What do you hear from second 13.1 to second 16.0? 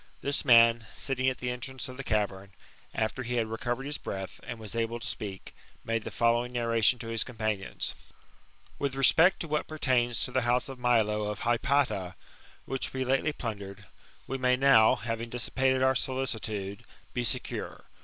plundered, we may now, having dissipated our